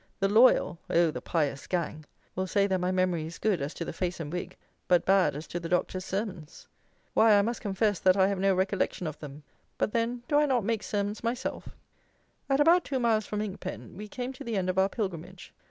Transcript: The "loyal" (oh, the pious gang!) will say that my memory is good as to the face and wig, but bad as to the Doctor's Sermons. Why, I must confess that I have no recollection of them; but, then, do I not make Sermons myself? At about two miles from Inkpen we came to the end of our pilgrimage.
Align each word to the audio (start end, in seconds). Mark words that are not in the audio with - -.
The 0.19 0.27
"loyal" 0.29 0.79
(oh, 0.89 1.11
the 1.11 1.21
pious 1.21 1.67
gang!) 1.67 2.05
will 2.35 2.47
say 2.47 2.65
that 2.65 2.79
my 2.81 2.89
memory 2.91 3.27
is 3.27 3.37
good 3.37 3.61
as 3.61 3.71
to 3.75 3.85
the 3.85 3.93
face 3.93 4.19
and 4.19 4.33
wig, 4.33 4.55
but 4.87 5.05
bad 5.05 5.35
as 5.35 5.45
to 5.49 5.59
the 5.59 5.69
Doctor's 5.69 6.05
Sermons. 6.05 6.67
Why, 7.13 7.37
I 7.37 7.43
must 7.43 7.61
confess 7.61 7.99
that 7.99 8.17
I 8.17 8.27
have 8.27 8.39
no 8.39 8.55
recollection 8.55 9.05
of 9.05 9.19
them; 9.19 9.43
but, 9.77 9.93
then, 9.93 10.23
do 10.27 10.39
I 10.39 10.47
not 10.47 10.63
make 10.65 10.81
Sermons 10.81 11.23
myself? 11.23 11.69
At 12.49 12.59
about 12.59 12.83
two 12.83 12.99
miles 12.99 13.27
from 13.27 13.41
Inkpen 13.41 13.95
we 13.95 14.07
came 14.07 14.33
to 14.33 14.43
the 14.43 14.57
end 14.57 14.71
of 14.71 14.79
our 14.79 14.89
pilgrimage. 14.89 15.53